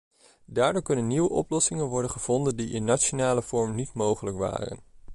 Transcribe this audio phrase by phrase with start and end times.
[0.45, 4.79] Daardoor kunnen nieuwe oplossingen worden gevonden die in nationale vorm niet mogelijk waren.